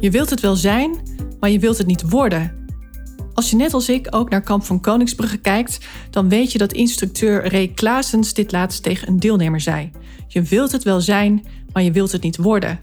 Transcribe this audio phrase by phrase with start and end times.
[0.00, 0.96] Je wilt het wel zijn,
[1.40, 2.66] maar je wilt het niet worden.
[3.34, 5.78] Als je net als ik ook naar Kamp van Koningsbrugge kijkt,
[6.10, 9.90] dan weet je dat instructeur Ray Klaasens dit laatst tegen een deelnemer zei.
[10.26, 12.80] Je wilt het wel zijn, maar je wilt het niet worden.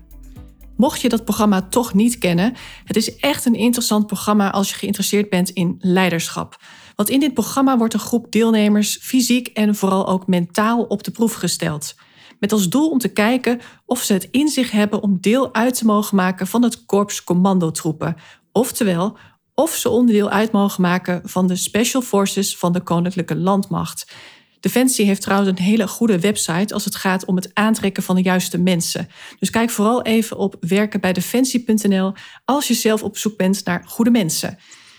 [0.76, 4.76] Mocht je dat programma toch niet kennen, het is echt een interessant programma als je
[4.76, 6.62] geïnteresseerd bent in leiderschap.
[6.96, 11.12] Want in dit programma wordt een groep deelnemers fysiek en vooral ook mentaal op de
[11.12, 11.96] proef gesteld.
[12.40, 15.78] Met als doel om te kijken of ze het in zich hebben om deel uit
[15.78, 18.16] te mogen maken van het korps commandotroepen.
[18.52, 19.18] Oftewel,
[19.54, 24.14] of ze onderdeel uit mogen maken van de Special Forces van de Koninklijke Landmacht.
[24.60, 28.22] Defensie heeft trouwens een hele goede website als het gaat om het aantrekken van de
[28.22, 29.08] juiste mensen.
[29.40, 32.14] Dus kijk vooral even op werkenbijdefensie.nl
[32.46, 34.58] als je zelf op zoek bent naar goede mensen.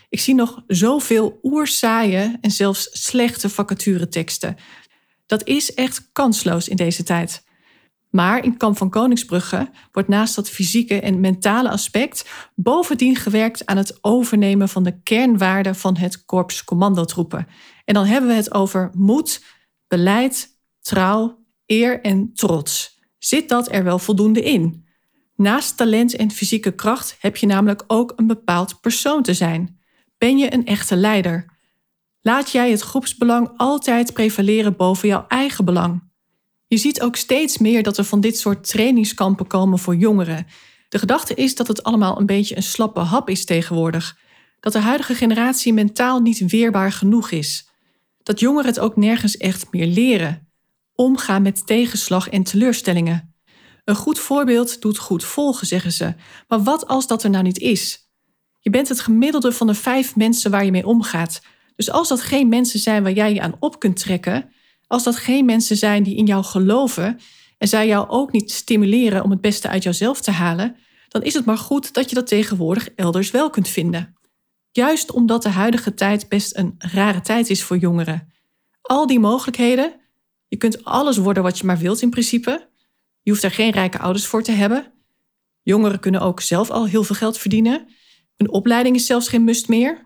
[0.09, 4.57] Ik zie nog zoveel oersaaie en zelfs slechte vacatureteksten.
[5.27, 7.45] Dat is echt kansloos in deze tijd.
[8.11, 13.77] Maar in Kamp van Koningsbrugge wordt naast dat fysieke en mentale aspect bovendien gewerkt aan
[13.77, 17.47] het overnemen van de kernwaarden van het korps commandotroepen.
[17.85, 19.45] En dan hebben we het over moed,
[19.89, 20.49] beleid,
[20.81, 23.01] trouw, eer en trots.
[23.19, 24.87] Zit dat er wel voldoende in?
[25.35, 29.81] Naast talent en fysieke kracht heb je namelijk ook een bepaald persoon te zijn.
[30.19, 31.56] Ben je een echte leider?
[32.27, 36.03] Laat jij het groepsbelang altijd prevaleren boven jouw eigen belang?
[36.67, 40.47] Je ziet ook steeds meer dat er van dit soort trainingskampen komen voor jongeren.
[40.89, 44.19] De gedachte is dat het allemaal een beetje een slappe hap is tegenwoordig.
[44.61, 47.69] Dat de huidige generatie mentaal niet weerbaar genoeg is.
[48.23, 50.49] Dat jongeren het ook nergens echt meer leren.
[50.95, 53.35] Omgaan met tegenslag en teleurstellingen.
[53.85, 56.15] Een goed voorbeeld doet goed volgen, zeggen ze.
[56.49, 58.11] Maar wat als dat er nou niet is?
[58.61, 61.41] Je bent het gemiddelde van de vijf mensen waar je mee omgaat.
[61.77, 64.53] Dus als dat geen mensen zijn waar jij je aan op kunt trekken,
[64.87, 67.19] als dat geen mensen zijn die in jou geloven
[67.59, 70.77] en zij jou ook niet stimuleren om het beste uit jouzelf te halen,
[71.09, 74.17] dan is het maar goed dat je dat tegenwoordig elders wel kunt vinden.
[74.73, 78.33] Juist omdat de huidige tijd best een rare tijd is voor jongeren.
[78.81, 80.01] Al die mogelijkheden,
[80.49, 82.69] je kunt alles worden wat je maar wilt in principe.
[83.23, 84.93] Je hoeft er geen rijke ouders voor te hebben.
[85.63, 87.87] Jongeren kunnen ook zelf al heel veel geld verdienen.
[88.37, 90.06] Een opleiding is zelfs geen must meer.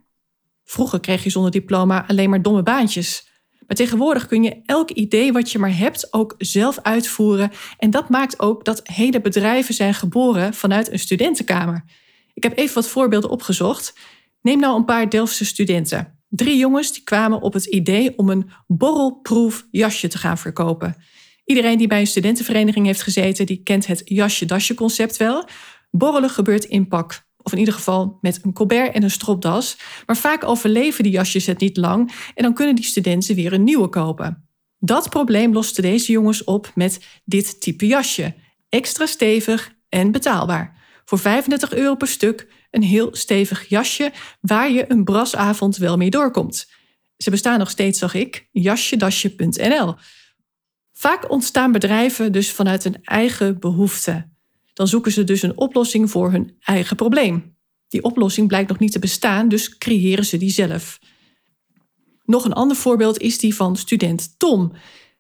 [0.71, 3.29] Vroeger kreeg je zonder diploma alleen maar domme baantjes.
[3.67, 7.51] Maar tegenwoordig kun je elk idee wat je maar hebt ook zelf uitvoeren.
[7.79, 11.85] En dat maakt ook dat hele bedrijven zijn geboren vanuit een studentenkamer.
[12.35, 13.99] Ik heb even wat voorbeelden opgezocht.
[14.43, 16.19] Neem nou een paar Delftse studenten.
[16.29, 20.97] Drie jongens die kwamen op het idee om een borrelproef jasje te gaan verkopen.
[21.45, 25.49] Iedereen die bij een studentenvereniging heeft gezeten, die kent het jasje-dasje concept wel.
[25.91, 27.29] Borrelen gebeurt in pak.
[27.43, 29.77] Of in ieder geval met een colbert en een stropdas.
[30.07, 33.65] Maar vaak overleven die jasjes het niet lang en dan kunnen die studenten weer een
[33.65, 34.49] nieuwe kopen.
[34.79, 38.35] Dat probleem losten deze jongens op met dit type jasje.
[38.69, 40.79] Extra stevig en betaalbaar.
[41.05, 46.11] Voor 35 euro per stuk een heel stevig jasje waar je een brasavond wel mee
[46.11, 46.71] doorkomt.
[47.17, 49.95] Ze bestaan nog steeds, zag ik, jasjedasje.nl.
[50.93, 54.29] Vaak ontstaan bedrijven dus vanuit een eigen behoefte
[54.81, 57.57] dan zoeken ze dus een oplossing voor hun eigen probleem.
[57.89, 60.99] Die oplossing blijkt nog niet te bestaan, dus creëren ze die zelf.
[62.25, 64.73] Nog een ander voorbeeld is die van student Tom.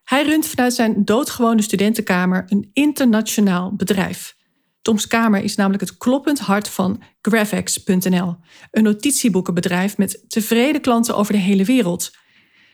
[0.05, 4.37] Hij runt vanuit zijn doodgewone studentenkamer een internationaal bedrijf.
[4.83, 8.37] Toms Kamer is namelijk het kloppend hart van Graphics.nl,
[8.71, 12.11] een notitieboekenbedrijf met tevreden klanten over de hele wereld.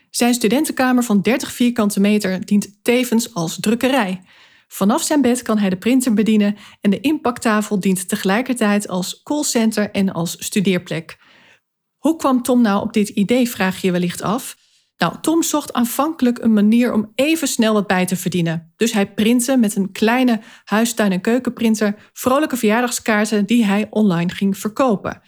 [0.09, 4.21] Zijn studentenkamer van 30 vierkante meter dient tevens als drukkerij.
[4.67, 9.91] Vanaf zijn bed kan hij de printer bedienen en de inpaktafel dient tegelijkertijd als callcenter
[9.91, 11.17] en als studeerplek.
[11.97, 14.57] Hoe kwam Tom nou op dit idee, vraag je wellicht af.
[14.97, 18.73] Nou, Tom zocht aanvankelijk een manier om even snel wat bij te verdienen.
[18.75, 24.57] Dus hij printte met een kleine huistuin- en keukenprinter vrolijke verjaardagskaarten die hij online ging
[24.57, 25.21] verkopen.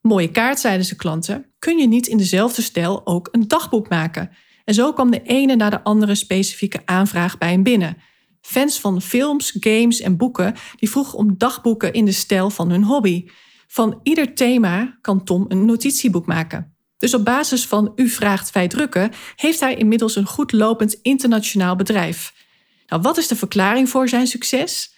[0.00, 1.54] Mooie kaart, zeiden zijn klanten.
[1.58, 4.30] Kun je niet in dezelfde stijl ook een dagboek maken?
[4.64, 7.96] En zo kwam de ene na de andere specifieke aanvraag bij hem binnen.
[8.46, 12.84] Fans van films, games en boeken die vroegen om dagboeken in de stijl van hun
[12.84, 13.28] hobby.
[13.66, 16.76] Van ieder thema kan Tom een notitieboek maken.
[16.98, 21.76] Dus op basis van U vraagt wij drukken heeft hij inmiddels een goed lopend internationaal
[21.76, 22.34] bedrijf.
[22.86, 24.94] Nou, wat is de verklaring voor zijn succes?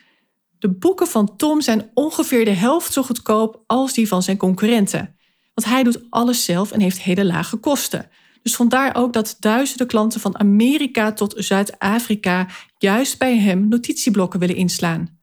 [0.58, 5.16] De boeken van Tom zijn ongeveer de helft zo goedkoop als die van zijn concurrenten.
[5.54, 8.10] Want hij doet alles zelf en heeft hele lage kosten.
[8.42, 12.48] Dus vandaar ook dat duizenden klanten van Amerika tot Zuid-Afrika
[12.78, 15.18] juist bij hem notitieblokken willen inslaan.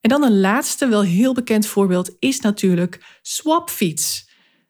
[0.00, 4.28] En dan een laatste, wel heel bekend voorbeeld, is natuurlijk Swapfiets.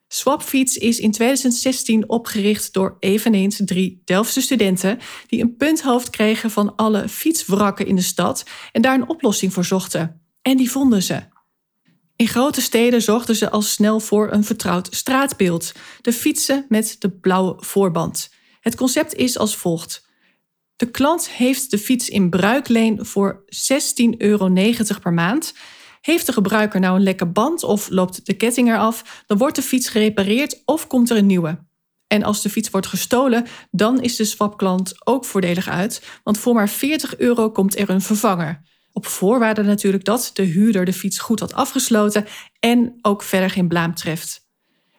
[0.08, 6.76] Swapfiets is in 2016 opgericht door eveneens drie Delftse studenten die een punthoofd kregen van
[6.76, 10.20] alle fietswrakken in de stad en daar een oplossing voor zochten.
[10.42, 11.35] En die vonden ze.
[12.16, 17.10] In grote steden zorgden ze al snel voor een vertrouwd straatbeeld: de fietsen met de
[17.10, 18.30] blauwe voorband.
[18.60, 20.04] Het concept is als volgt.
[20.76, 24.52] De klant heeft de fiets in bruikleen voor 16,90 euro
[25.02, 25.54] per maand
[26.06, 29.62] heeft de gebruiker nou een lekke band of loopt de ketting eraf, dan wordt de
[29.62, 31.64] fiets gerepareerd of komt er een nieuwe.
[32.06, 36.54] En als de fiets wordt gestolen, dan is de swapklant ook voordelig uit, want voor
[36.54, 38.62] maar 40 euro komt er een vervanger.
[38.96, 42.26] Op voorwaarde natuurlijk dat de huurder de fiets goed had afgesloten
[42.60, 44.46] en ook verder geen blaam treft.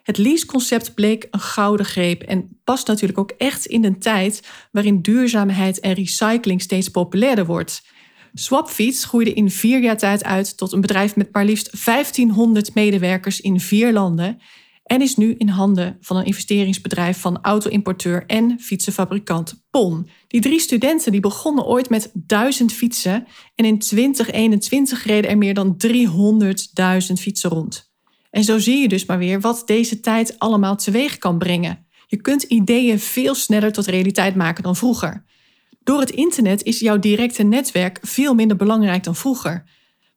[0.02, 5.02] Het leaseconcept bleek een gouden greep en past natuurlijk ook echt in een tijd waarin
[5.02, 7.82] duurzaamheid en recycling steeds populairder wordt.
[8.34, 13.40] Swapfiets groeide in vier jaar tijd uit tot een bedrijf met maar liefst 1500 medewerkers
[13.40, 14.40] in vier landen
[14.88, 20.08] en is nu in handen van een investeringsbedrijf van auto-importeur en fietsenfabrikant PON.
[20.28, 25.54] Die drie studenten die begonnen ooit met 1000 fietsen en in 2021 reden er meer
[25.54, 27.92] dan 300.000 fietsen rond.
[28.30, 31.86] En zo zie je dus maar weer wat deze tijd allemaal teweeg kan brengen.
[32.06, 35.24] Je kunt ideeën veel sneller tot realiteit maken dan vroeger.
[35.82, 39.64] Door het internet is jouw directe netwerk veel minder belangrijk dan vroeger.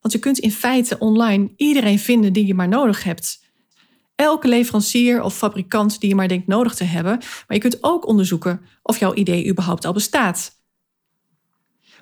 [0.02, 3.41] Want je kunt in feite online iedereen vinden die je maar nodig hebt.
[4.22, 8.08] Elke leverancier of fabrikant die je maar denkt nodig te hebben, maar je kunt ook
[8.08, 10.60] onderzoeken of jouw idee überhaupt al bestaat.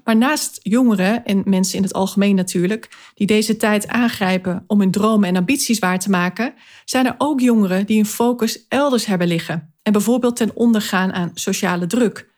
[0.03, 4.91] Maar naast jongeren en mensen in het algemeen natuurlijk, die deze tijd aangrijpen om hun
[4.91, 6.53] dromen en ambities waar te maken,
[6.85, 11.13] zijn er ook jongeren die hun focus elders hebben liggen en bijvoorbeeld ten onder gaan
[11.13, 12.29] aan sociale druk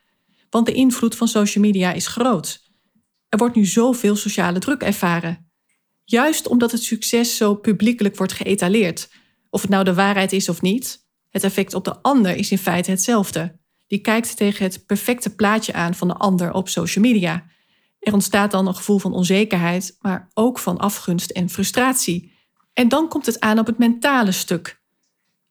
[0.50, 2.70] want de invloed van social media is groot.
[3.28, 5.50] Er wordt nu zoveel sociale druk ervaren.
[6.04, 9.08] Juist omdat het succes zo publiekelijk wordt geëtaleerd.
[9.52, 12.58] Of het nou de waarheid is of niet, het effect op de ander is in
[12.58, 13.58] feite hetzelfde.
[13.86, 17.44] Die kijkt tegen het perfecte plaatje aan van de ander op social media.
[17.98, 22.32] Er ontstaat dan een gevoel van onzekerheid, maar ook van afgunst en frustratie.
[22.72, 24.82] En dan komt het aan op het mentale stuk.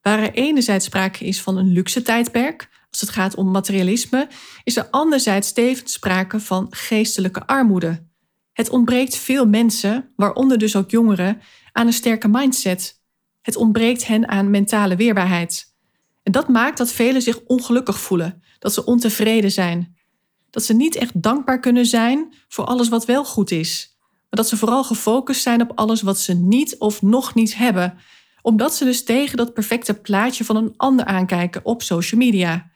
[0.02, 4.28] Waar er enerzijds sprake is van een luxe tijdperk, als het gaat om materialisme,
[4.64, 8.08] is er anderzijds tevens sprake van geestelijke armoede.
[8.54, 13.01] Het ontbreekt veel mensen, waaronder dus ook jongeren, aan een sterke mindset.
[13.42, 15.76] Het ontbreekt hen aan mentale weerbaarheid.
[16.24, 19.96] En dat maakt dat velen zich ongelukkig voelen, dat ze ontevreden zijn,
[20.50, 24.48] dat ze niet echt dankbaar kunnen zijn voor alles wat wel goed is, maar dat
[24.48, 27.98] ze vooral gefocust zijn op alles wat ze niet of nog niet hebben,
[28.42, 32.72] omdat ze dus tegen dat perfecte plaatje van een ander aankijken op social media.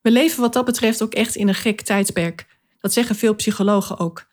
[0.00, 2.46] We leven wat dat betreft ook echt in een gek tijdperk.
[2.80, 4.26] Dat zeggen veel psychologen ook.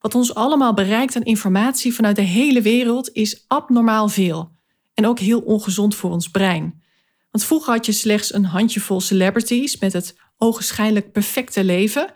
[0.00, 4.50] Wat ons allemaal bereikt aan informatie vanuit de hele wereld is abnormaal veel.
[4.98, 6.82] En ook heel ongezond voor ons brein.
[7.30, 12.12] Want vroeger had je slechts een handjevol celebrities met het ogenschijnlijk perfecte leven.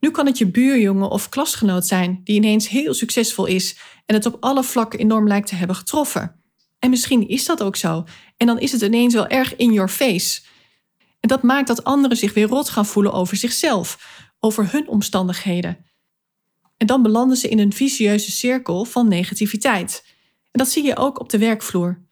[0.00, 4.26] Nu kan het je buurjongen of klasgenoot zijn die ineens heel succesvol is en het
[4.26, 6.42] op alle vlakken enorm lijkt te hebben getroffen.
[6.78, 8.04] En misschien is dat ook zo.
[8.36, 10.40] En dan is het ineens wel erg in your face.
[11.20, 13.98] En dat maakt dat anderen zich weer rot gaan voelen over zichzelf,
[14.40, 15.86] over hun omstandigheden.
[16.76, 20.16] En dan belanden ze in een vicieuze cirkel van negativiteit.
[20.50, 22.06] En dat zie je ook op de werkvloer.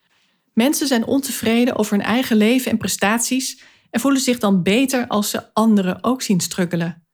[0.52, 5.30] Mensen zijn ontevreden over hun eigen leven en prestaties en voelen zich dan beter als
[5.30, 7.06] ze anderen ook zien struggelen.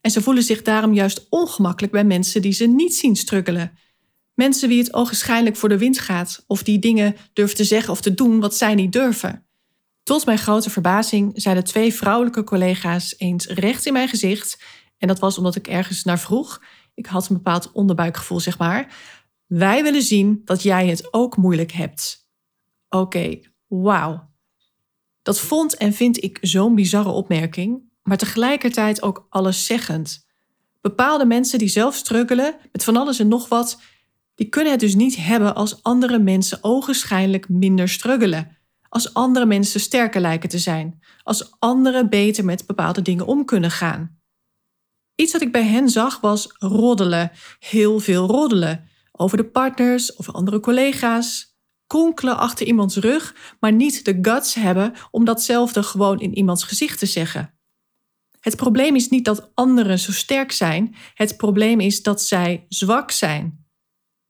[0.00, 3.78] En ze voelen zich daarom juist ongemakkelijk bij mensen die ze niet zien struggelen.
[4.34, 8.00] Mensen wie het ogenschijnlijk voor de wind gaat of die dingen durven te zeggen of
[8.00, 9.46] te doen wat zij niet durven.
[10.02, 14.62] Tot mijn grote verbazing zeiden twee vrouwelijke collega's eens recht in mijn gezicht.
[14.98, 16.62] En dat was omdat ik ergens naar vroeg.
[16.94, 18.94] Ik had een bepaald onderbuikgevoel, zeg maar.
[19.46, 22.28] Wij willen zien dat jij het ook moeilijk hebt.
[22.88, 24.32] Oké, wauw.
[25.22, 30.26] Dat vond en vind ik zo'n bizarre opmerking, maar tegelijkertijd ook alleszeggend.
[30.80, 33.80] Bepaalde mensen die zelf struggelen met van alles en nog wat,
[34.34, 38.62] die kunnen het dus niet hebben als andere mensen ogenschijnlijk minder struggelen
[38.94, 43.70] als andere mensen sterker lijken te zijn, als anderen beter met bepaalde dingen om kunnen
[43.70, 44.18] gaan.
[45.14, 50.30] Iets wat ik bij hen zag was roddelen, heel veel roddelen, over de partners of
[50.30, 51.56] andere collega's,
[51.86, 56.98] konkelen achter iemands rug, maar niet de guts hebben om datzelfde gewoon in iemands gezicht
[56.98, 57.58] te zeggen.
[58.40, 63.10] Het probleem is niet dat anderen zo sterk zijn, het probleem is dat zij zwak
[63.10, 63.66] zijn.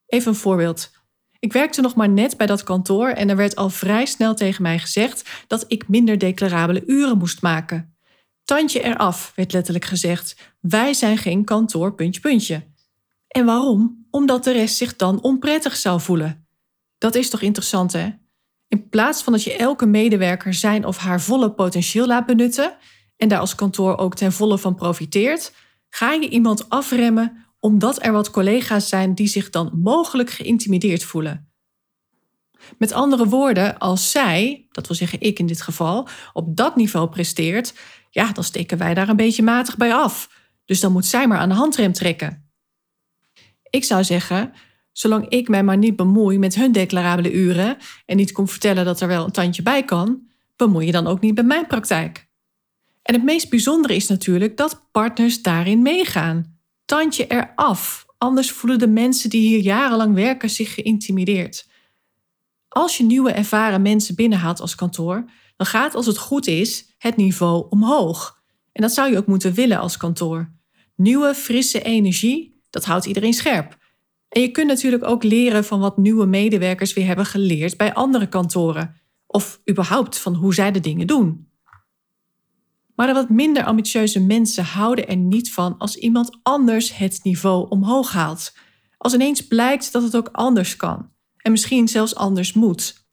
[0.06, 0.90] Even een voorbeeld.
[1.38, 4.62] Ik werkte nog maar net bij dat kantoor en er werd al vrij snel tegen
[4.62, 7.96] mij gezegd dat ik minder declarabele uren moest maken.
[8.44, 10.54] Tandje eraf, werd letterlijk gezegd.
[10.60, 12.66] Wij zijn geen kantoor, puntje, puntje.
[13.28, 14.03] En waarom?
[14.14, 16.46] Omdat de rest zich dan onprettig zou voelen.
[16.98, 18.08] Dat is toch interessant, hè?
[18.68, 22.76] In plaats van dat je elke medewerker zijn of haar volle potentieel laat benutten
[23.16, 25.52] en daar als kantoor ook ten volle van profiteert,
[25.88, 31.52] ga je iemand afremmen omdat er wat collega's zijn die zich dan mogelijk geïntimideerd voelen.
[32.78, 37.08] Met andere woorden, als zij, dat wil zeggen ik in dit geval, op dat niveau
[37.08, 37.74] presteert,
[38.10, 40.30] ja, dan steken wij daar een beetje matig bij af.
[40.64, 42.43] Dus dan moet zij maar aan de handrem trekken.
[43.74, 44.52] Ik zou zeggen,
[44.92, 47.76] zolang ik mij maar niet bemoei met hun declarabele uren
[48.06, 51.20] en niet kom vertellen dat er wel een tandje bij kan, bemoei je dan ook
[51.20, 52.28] niet bij mijn praktijk.
[53.02, 56.58] En het meest bijzondere is natuurlijk dat partners daarin meegaan.
[56.84, 61.68] Tandje eraf, anders voelen de mensen die hier jarenlang werken zich geïntimideerd.
[62.68, 67.16] Als je nieuwe ervaren mensen binnenhaalt als kantoor, dan gaat als het goed is het
[67.16, 68.42] niveau omhoog.
[68.72, 70.52] En dat zou je ook moeten willen als kantoor.
[70.96, 73.76] Nieuwe, frisse energie, dat houdt iedereen scherp.
[74.28, 78.28] En je kunt natuurlijk ook leren van wat nieuwe medewerkers weer hebben geleerd bij andere
[78.28, 78.94] kantoren.
[79.26, 81.48] Of überhaupt van hoe zij de dingen doen.
[82.94, 87.68] Maar de wat minder ambitieuze mensen houden er niet van als iemand anders het niveau
[87.68, 88.56] omhoog haalt.
[88.98, 91.10] Als ineens blijkt dat het ook anders kan.
[91.36, 93.06] En misschien zelfs anders moet.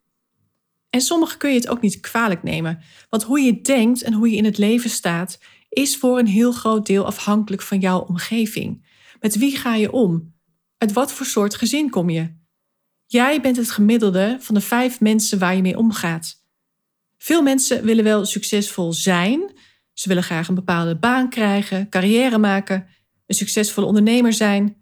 [0.89, 2.79] En sommigen kun je het ook niet kwalijk nemen.
[3.09, 5.39] Want hoe je denkt en hoe je in het leven staat,
[5.69, 8.89] is voor een heel groot deel afhankelijk van jouw omgeving.
[9.21, 10.33] Met wie ga je om?
[10.77, 12.39] Uit wat voor soort gezin kom je?
[13.05, 16.45] Jij bent het gemiddelde van de vijf mensen waar je mee omgaat.
[17.17, 19.53] Veel mensen willen wel succesvol zijn.
[19.93, 22.87] Ze willen graag een bepaalde baan krijgen, carrière maken,
[23.25, 24.75] een succesvolle ondernemer zijn.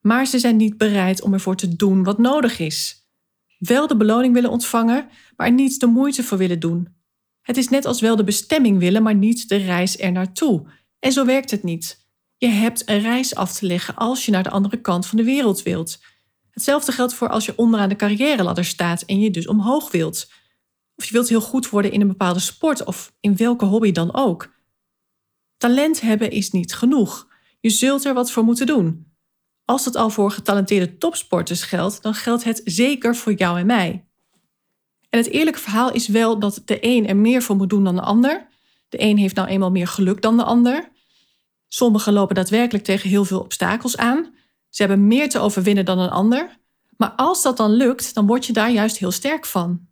[0.00, 3.08] Maar ze zijn niet bereid om ervoor te doen wat nodig is.
[3.58, 6.88] Wel de beloning willen ontvangen, maar niet de moeite voor willen doen.
[7.40, 10.70] Het is net als wel de bestemming willen, maar niet de reis er naartoe.
[10.98, 11.99] En zo werkt het niet.
[12.40, 15.24] Je hebt een reis af te leggen als je naar de andere kant van de
[15.24, 15.98] wereld wilt.
[16.50, 20.30] Hetzelfde geldt voor als je onderaan de carrière staat en je dus omhoog wilt.
[20.96, 24.14] Of je wilt heel goed worden in een bepaalde sport of in welke hobby dan
[24.14, 24.54] ook.
[25.56, 27.28] Talent hebben is niet genoeg.
[27.60, 29.06] Je zult er wat voor moeten doen.
[29.64, 34.06] Als dat al voor getalenteerde topsporters geldt, dan geldt het zeker voor jou en mij.
[35.10, 37.94] En het eerlijke verhaal is wel dat de een er meer voor moet doen dan
[37.94, 38.48] de ander.
[38.88, 40.90] De een heeft nou eenmaal meer geluk dan de ander.
[41.72, 44.34] Sommigen lopen daadwerkelijk tegen heel veel obstakels aan.
[44.68, 46.58] Ze hebben meer te overwinnen dan een ander.
[46.96, 49.88] Maar als dat dan lukt, dan word je daar juist heel sterk van.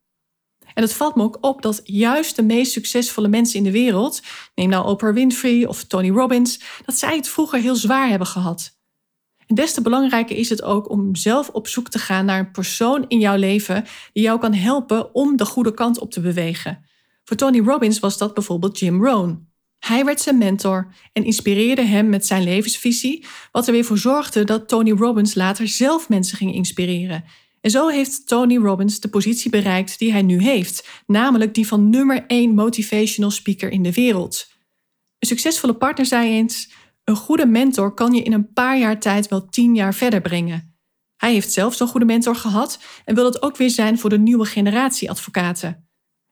[0.74, 4.22] En het valt me ook op dat juist de meest succesvolle mensen in de wereld,
[4.54, 8.76] neem nou Oprah Winfrey of Tony Robbins, dat zij het vroeger heel zwaar hebben gehad.
[9.46, 12.50] En des te belangrijker is het ook om zelf op zoek te gaan naar een
[12.50, 16.84] persoon in jouw leven die jou kan helpen om de goede kant op te bewegen.
[17.24, 19.47] Voor Tony Robbins was dat bijvoorbeeld Jim Rohn.
[19.78, 24.44] Hij werd zijn mentor en inspireerde hem met zijn levensvisie, wat er weer voor zorgde
[24.44, 27.24] dat Tony Robbins later zelf mensen ging inspireren.
[27.60, 31.90] En zo heeft Tony Robbins de positie bereikt die hij nu heeft, namelijk die van
[31.90, 34.46] nummer 1 motivational speaker in de wereld.
[35.18, 36.70] Een succesvolle partner zei eens:
[37.04, 40.76] Een goede mentor kan je in een paar jaar tijd wel tien jaar verder brengen.
[41.16, 44.18] Hij heeft zelf zo'n goede mentor gehad en wil dat ook weer zijn voor de
[44.18, 45.87] nieuwe generatie advocaten.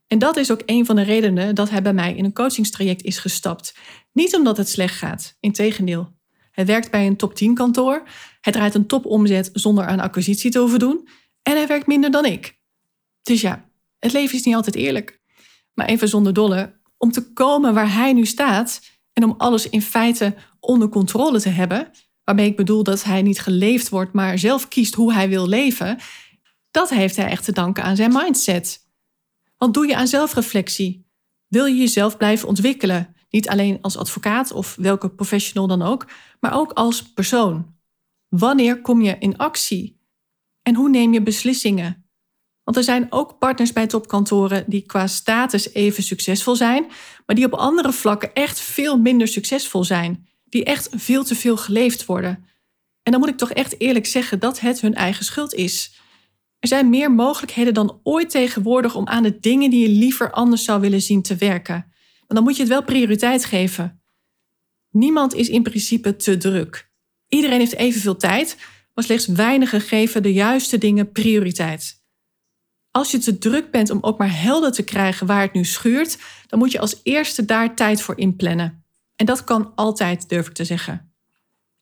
[0.06, 3.02] En dat is ook een van de redenen dat hij bij mij in een coachingstraject
[3.02, 3.74] is gestapt.
[4.12, 6.14] Niet omdat het slecht gaat, integendeel.
[6.50, 8.02] Hij werkt bij een top 10 kantoor,
[8.40, 11.08] hij draait een topomzet zonder aan acquisitie te hoeven doen
[11.42, 12.58] en hij werkt minder dan ik.
[13.22, 15.20] Dus ja, het leven is niet altijd eerlijk.
[15.74, 18.80] Maar even zonder dolle, om te komen waar hij nu staat
[19.12, 21.90] en om alles in feite onder controle te hebben,
[22.24, 25.98] waarmee ik bedoel dat hij niet geleefd wordt, maar zelf kiest hoe hij wil leven,
[26.70, 28.85] dat heeft hij echt te danken aan zijn mindset.
[29.56, 31.06] Want doe je aan zelfreflectie?
[31.46, 33.14] Wil je jezelf blijven ontwikkelen?
[33.30, 36.08] Niet alleen als advocaat of welke professional dan ook,
[36.40, 37.74] maar ook als persoon.
[38.28, 40.00] Wanneer kom je in actie?
[40.62, 42.06] En hoe neem je beslissingen?
[42.64, 46.86] Want er zijn ook partners bij topkantoren die qua status even succesvol zijn,
[47.26, 50.28] maar die op andere vlakken echt veel minder succesvol zijn.
[50.44, 52.44] Die echt veel te veel geleefd worden.
[53.02, 56.00] En dan moet ik toch echt eerlijk zeggen dat het hun eigen schuld is.
[56.58, 60.64] Er zijn meer mogelijkheden dan ooit tegenwoordig om aan de dingen die je liever anders
[60.64, 61.84] zou willen zien te werken.
[61.94, 64.02] Maar dan moet je het wel prioriteit geven.
[64.90, 66.90] Niemand is in principe te druk.
[67.28, 68.56] Iedereen heeft evenveel tijd,
[68.94, 72.04] maar slechts weinigen geven de juiste dingen prioriteit.
[72.90, 76.18] Als je te druk bent om ook maar helder te krijgen waar het nu schuurt,
[76.46, 78.84] dan moet je als eerste daar tijd voor inplannen.
[79.16, 81.14] En dat kan altijd, durf ik te zeggen.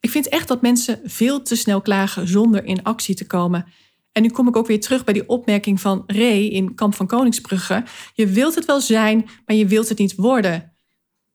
[0.01, 3.67] Ik vind echt dat mensen veel te snel klagen zonder in actie te komen.
[4.15, 7.07] En nu kom ik ook weer terug bij die opmerking van Ray in Kamp van
[7.07, 7.85] Koningsbrugge.
[8.15, 10.73] Je wilt het wel zijn, maar je wilt het niet worden.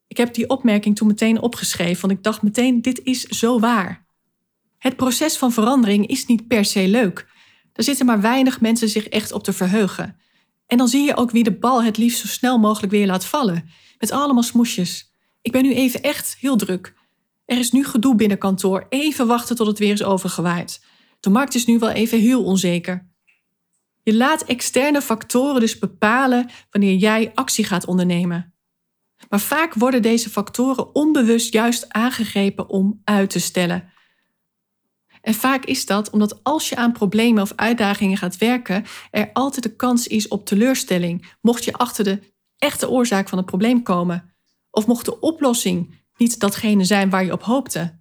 [0.06, 4.06] Ik heb die opmerking toen meteen opgeschreven, want ik dacht meteen, dit is zo waar.
[4.78, 7.28] Het proces van verandering is niet per se leuk.
[7.72, 10.16] Er zitten maar weinig mensen zich echt op te verheugen.
[10.66, 13.24] En dan zie je ook wie de bal het liefst zo snel mogelijk weer laat
[13.24, 13.70] vallen.
[13.98, 15.12] Met allemaal smoesjes.
[15.42, 16.94] Ik ben nu even echt heel druk.
[17.44, 18.86] Er is nu gedoe binnen kantoor.
[18.88, 20.80] Even wachten tot het weer is overgewaaid.
[21.20, 23.08] De markt is nu wel even heel onzeker.
[24.02, 28.54] Je laat externe factoren dus bepalen wanneer jij actie gaat ondernemen.
[29.28, 33.92] Maar vaak worden deze factoren onbewust juist aangegrepen om uit te stellen.
[35.20, 39.62] En vaak is dat omdat als je aan problemen of uitdagingen gaat werken, er altijd
[39.62, 42.20] de kans is op teleurstelling, mocht je achter de
[42.58, 44.34] echte oorzaak van het probleem komen.
[44.70, 47.98] Of mocht de oplossing niet datgene zijn waar je op hoopte.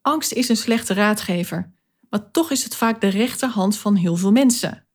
[0.00, 1.73] Angst is een slechte raadgever,
[2.14, 4.86] maar toch is het vaak de rechterhand van heel veel mensen.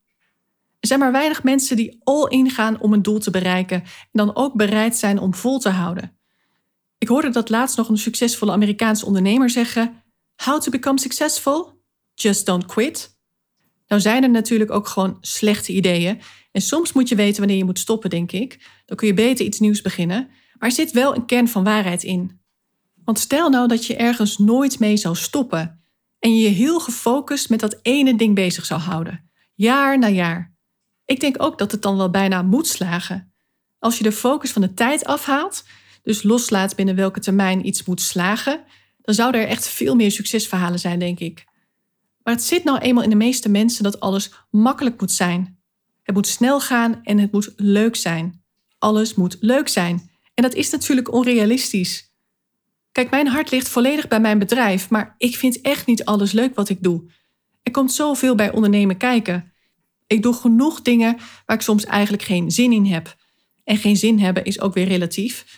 [0.79, 4.09] Er zijn maar weinig mensen die all in gaan om een doel te bereiken en
[4.11, 6.17] dan ook bereid zijn om vol te houden.
[6.97, 10.03] Ik hoorde dat laatst nog een succesvolle Amerikaanse ondernemer zeggen:
[10.35, 11.81] How to become successful?
[12.13, 13.17] Just don't quit.
[13.88, 16.21] Nou zijn er natuurlijk ook gewoon slechte ideeën.
[16.51, 18.67] En soms moet je weten wanneer je moet stoppen, denk ik.
[18.85, 20.27] Dan kun je beter iets nieuws beginnen.
[20.57, 22.41] Maar er zit wel een kern van waarheid in.
[23.03, 25.78] Want stel nou dat je ergens nooit mee zou stoppen
[26.19, 30.53] en je je heel gefocust met dat ene ding bezig zou houden, jaar na jaar.
[31.05, 33.33] Ik denk ook dat het dan wel bijna moet slagen.
[33.79, 35.63] Als je de focus van de tijd afhaalt,
[36.03, 38.63] dus loslaat binnen welke termijn iets moet slagen,
[39.01, 41.45] dan zouden er echt veel meer succesverhalen zijn, denk ik.
[42.23, 45.59] Maar het zit nou eenmaal in de meeste mensen dat alles makkelijk moet zijn.
[46.03, 48.43] Het moet snel gaan en het moet leuk zijn.
[48.77, 50.09] Alles moet leuk zijn.
[50.33, 52.08] En dat is natuurlijk onrealistisch.
[52.91, 56.55] Kijk, mijn hart ligt volledig bij mijn bedrijf, maar ik vind echt niet alles leuk
[56.55, 57.12] wat ik doe.
[57.63, 59.53] Er komt zoveel bij ondernemen kijken.
[60.08, 63.15] Ik doe genoeg dingen waar ik soms eigenlijk geen zin in heb.
[63.63, 65.58] En geen zin hebben is ook weer relatief.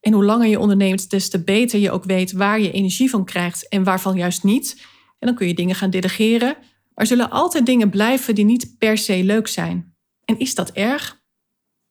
[0.00, 3.24] En hoe langer je onderneemt, des te beter je ook weet waar je energie van
[3.24, 4.86] krijgt en waarvan juist niet.
[5.18, 6.56] En dan kun je dingen gaan delegeren.
[6.94, 9.94] Er zullen altijd dingen blijven die niet per se leuk zijn.
[10.24, 11.22] En is dat erg?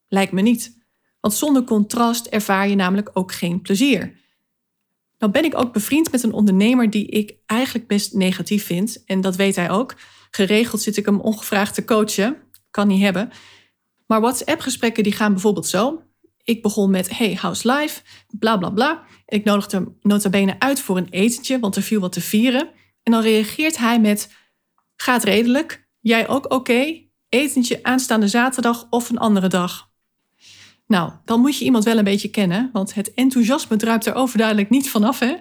[0.08, 0.78] Lijkt me niet.
[1.20, 4.18] Want zonder contrast ervaar je namelijk ook geen plezier.
[5.20, 9.04] Nou ben ik ook bevriend met een ondernemer die ik eigenlijk best negatief vind.
[9.06, 9.96] En dat weet hij ook.
[10.32, 12.38] Geregeld zit ik hem ongevraagd te coachen.
[12.72, 13.30] Kan niet hebben.
[14.08, 16.04] Maar WhatsApp-gesprekken die gaan bijvoorbeeld zo.
[16.44, 18.02] Ik begon met, hey, how's life?
[18.40, 19.04] Bla, bla, bla.
[19.26, 22.70] Ik nodigde hem nota bene uit voor een etentje, want er viel wat te vieren.
[23.04, 24.34] En dan reageert hij met,
[24.96, 25.88] gaat redelijk.
[26.00, 27.08] Jij ook oké?
[27.30, 29.89] Etentje aanstaande zaterdag of een andere dag.
[30.90, 34.70] Nou, dan moet je iemand wel een beetje kennen, want het enthousiasme druipt er overduidelijk
[34.70, 35.20] niet vanaf.
[35.20, 35.36] Hè?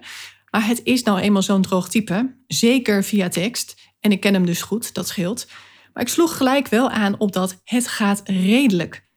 [0.51, 3.77] Maar het is nou eenmaal zo'n droog type, zeker via tekst.
[4.01, 5.47] En ik ken hem dus goed, dat scheelt.
[5.93, 9.09] Maar ik sloeg gelijk wel aan op dat het gaat redelijk.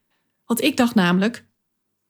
[0.46, 1.48] Want ik dacht namelijk,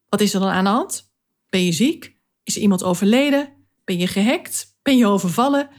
[0.10, 1.13] wat is er dan aan de hand?
[1.49, 2.15] Ben je ziek?
[2.43, 3.49] Is iemand overleden?
[3.84, 4.77] Ben je gehackt?
[4.81, 5.69] Ben je overvallen?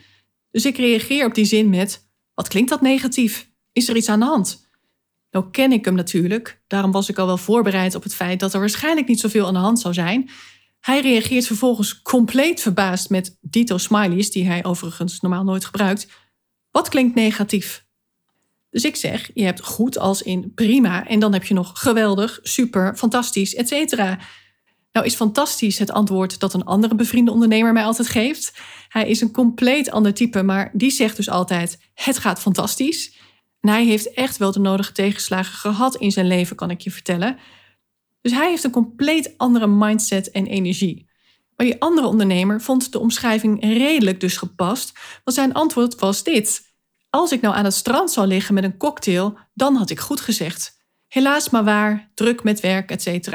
[0.51, 3.51] Dus ik reageer op die zin met, wat klinkt dat negatief?
[3.73, 4.62] Is er iets aan de hand?
[5.33, 8.55] Nou ken ik hem natuurlijk, daarom was ik al wel voorbereid op het feit dat
[8.55, 10.31] er waarschijnlijk niet zoveel aan de hand zou zijn.
[10.81, 16.09] Hij reageert vervolgens compleet verbaasd met dito smileys, die hij overigens normaal nooit gebruikt.
[16.71, 17.85] Wat klinkt negatief?
[18.71, 22.39] Dus ik zeg, je hebt goed als in prima en dan heb je nog geweldig,
[22.43, 23.97] super, fantastisch, etc.
[24.93, 28.53] Nou is fantastisch het antwoord dat een andere bevriende ondernemer mij altijd geeft.
[28.89, 33.21] Hij is een compleet ander type, maar die zegt dus altijd: het gaat fantastisch.
[33.63, 36.91] En hij heeft echt wel de nodige tegenslagen gehad in zijn leven, kan ik je
[36.91, 37.39] vertellen.
[38.21, 41.11] Dus hij heeft een compleet andere mindset en energie.
[41.57, 44.93] Maar die andere ondernemer vond de omschrijving redelijk dus gepast,
[45.25, 46.71] want zijn antwoord was dit.
[47.11, 50.21] Als ik nou aan het strand zou liggen met een cocktail, dan had ik goed
[50.21, 50.81] gezegd.
[51.09, 53.29] Helaas maar waar, druk met werk, etc.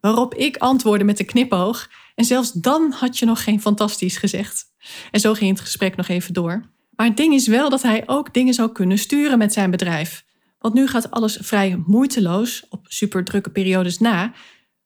[0.00, 1.90] Waarop ik antwoordde met een knipoog.
[2.14, 4.64] En zelfs dan had je nog geen fantastisch gezegd.
[5.10, 6.70] En zo ging het gesprek nog even door.
[7.02, 10.24] Maar het ding is wel dat hij ook dingen zou kunnen sturen met zijn bedrijf.
[10.58, 14.32] Want nu gaat alles vrij moeiteloos, op super drukke periodes na.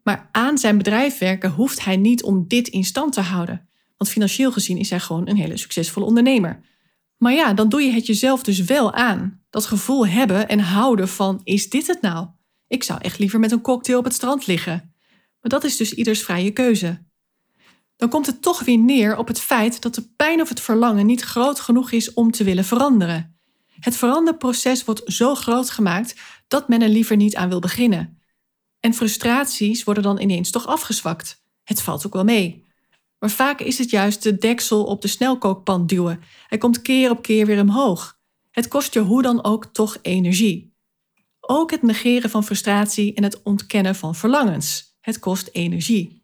[0.02, 3.68] Maar aan zijn bedrijf werken hoeft hij niet om dit in stand te houden.
[3.96, 6.60] Want financieel gezien is hij gewoon een hele succesvolle ondernemer.
[7.16, 9.42] Maar ja, dan doe je het jezelf dus wel aan.
[9.50, 12.26] Dat gevoel hebben en houden van: is dit het nou?
[12.68, 14.94] Ik zou echt liever met een cocktail op het strand liggen.
[15.40, 17.05] Maar dat is dus ieders vrije keuze
[17.96, 21.06] dan komt het toch weer neer op het feit dat de pijn of het verlangen
[21.06, 23.38] niet groot genoeg is om te willen veranderen.
[23.80, 26.14] Het veranderproces wordt zo groot gemaakt
[26.48, 28.20] dat men er liever niet aan wil beginnen.
[28.80, 31.44] En frustraties worden dan ineens toch afgezwakt.
[31.64, 32.64] Het valt ook wel mee.
[33.18, 36.20] Maar vaak is het juist de deksel op de snelkookpan duwen.
[36.46, 38.18] Hij komt keer op keer weer omhoog.
[38.50, 40.74] Het kost je hoe dan ook toch energie.
[41.40, 44.96] Ook het negeren van frustratie en het ontkennen van verlangens.
[45.00, 46.15] Het kost energie.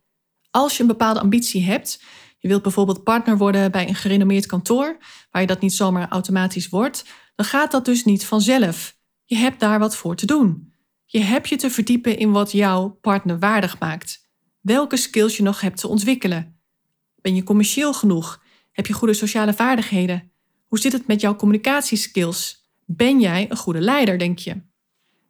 [0.52, 2.02] Als je een bepaalde ambitie hebt,
[2.38, 4.96] je wilt bijvoorbeeld partner worden bij een gerenommeerd kantoor,
[5.30, 8.96] waar je dat niet zomaar automatisch wordt, dan gaat dat dus niet vanzelf.
[9.24, 10.72] Je hebt daar wat voor te doen.
[11.04, 14.30] Je hebt je te verdiepen in wat jouw partner waardig maakt.
[14.60, 16.60] Welke skills je nog hebt te ontwikkelen.
[17.20, 18.42] Ben je commercieel genoeg?
[18.72, 20.32] Heb je goede sociale vaardigheden?
[20.66, 22.70] Hoe zit het met jouw communicatieskills?
[22.86, 24.62] Ben jij een goede leider, denk je?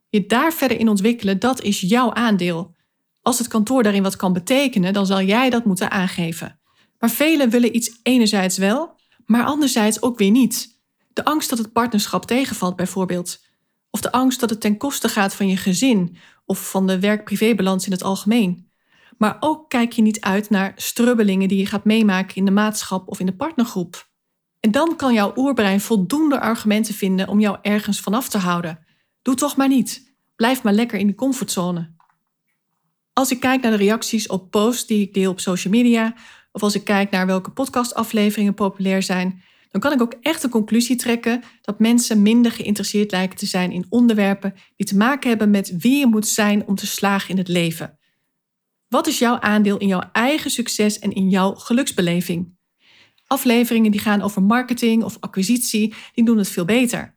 [0.09, 2.75] Je daar verder in ontwikkelen, dat is jouw aandeel.
[3.23, 6.61] Als het kantoor daarin wat kan betekenen, dan zal jij dat moeten aangeven.
[6.99, 10.81] Maar velen willen iets enerzijds wel, maar anderzijds ook weer niet.
[11.13, 13.41] De angst dat het partnerschap tegenvalt, bijvoorbeeld.
[13.91, 17.87] Of de angst dat het ten koste gaat van je gezin of van de werk-privébalans
[17.87, 18.71] in het algemeen.
[19.19, 23.09] Maar ook kijk je niet uit naar strubbelingen die je gaat meemaken in de maatschap
[23.09, 24.11] of in de partnergroep.
[24.61, 28.87] En dan kan jouw oerbrein voldoende argumenten vinden om jou ergens vanaf te houden.
[29.23, 30.17] Doe toch maar niet.
[30.37, 31.92] Blijf maar lekker in de comfortzone.
[33.13, 36.15] Als ik kijk naar de reacties op posts die ik deel op social media,
[36.53, 40.49] of als ik kijk naar welke podcastafleveringen populair zijn, dan kan ik ook echt de
[40.49, 45.51] conclusie trekken dat mensen minder geïnteresseerd lijken te zijn in onderwerpen die te maken hebben
[45.51, 47.99] met wie je moet zijn om te slagen in het leven.
[48.89, 52.57] Wat is jouw aandeel in jouw eigen succes en in jouw geluksbeleving?
[53.27, 57.17] Afleveringen die gaan over marketing of acquisitie, die doen het veel beter.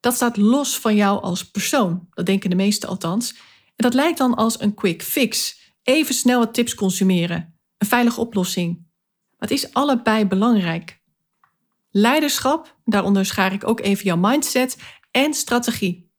[0.00, 3.34] Dat staat los van jou als persoon, dat denken de meesten althans.
[3.80, 5.58] Dat lijkt dan als een quick fix.
[5.82, 7.58] Even snel wat tips consumeren.
[7.78, 8.76] Een veilige oplossing.
[9.38, 11.00] Maar het is allebei belangrijk.
[11.90, 14.76] Leiderschap, daaronder schaar ik ook even jouw mindset
[15.10, 16.10] en strategie.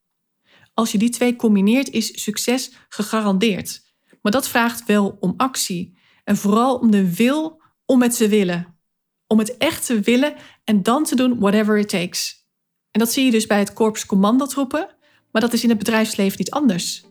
[0.73, 3.81] Als je die twee combineert, is succes gegarandeerd.
[4.21, 5.97] Maar dat vraagt wel om actie.
[6.23, 8.79] En vooral om de wil om het te willen.
[9.27, 12.47] Om het echt te willen en dan te doen whatever it takes.
[12.91, 14.95] En dat zie je dus bij het korps commandotroepen,
[15.31, 17.03] maar dat is in het bedrijfsleven niet anders.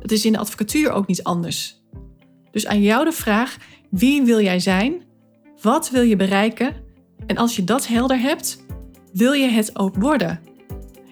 [0.00, 1.82] Dat is in de advocatuur ook niet anders.
[2.50, 3.56] Dus aan jou de vraag:
[3.90, 5.02] wie wil jij zijn?
[5.60, 6.74] Wat wil je bereiken?
[7.26, 8.64] En als je dat helder hebt,
[9.12, 10.40] wil je het ook worden?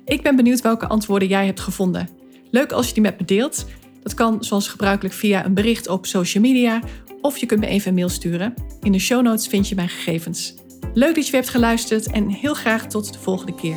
[0.04, 2.08] Ik ben benieuwd welke antwoorden jij hebt gevonden.
[2.50, 3.66] Leuk als je die met me deelt.
[4.02, 6.82] Dat kan zoals gebruikelijk via een bericht op social media
[7.20, 8.54] of je kunt me even een mail sturen.
[8.80, 10.54] In de show notes vind je mijn gegevens.
[10.94, 13.76] Leuk dat je hebt geluisterd en heel graag tot de volgende keer.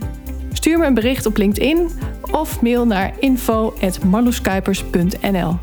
[0.61, 1.89] Stuur me een bericht op LinkedIn
[2.31, 5.57] of mail naar info.marloeskuipers.nl.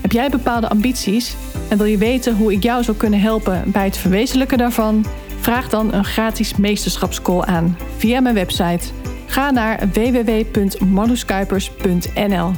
[0.00, 1.36] Heb jij bepaalde ambities
[1.68, 5.06] en wil je weten hoe ik jou zou kunnen helpen bij het verwezenlijken daarvan?
[5.40, 8.88] Vraag dan een gratis meesterschapscall aan via mijn website.
[9.26, 12.50] Ga naar www.marloeskuipers.nl.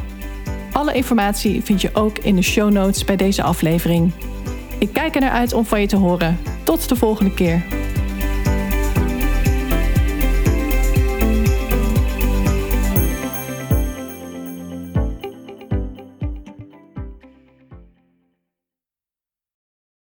[0.73, 4.13] Alle informatie vind je ook in de show notes bij deze aflevering.
[4.79, 6.39] Ik kijk er naar uit om van je te horen.
[6.65, 7.86] Tot de volgende keer.